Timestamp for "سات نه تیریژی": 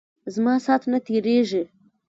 0.65-1.63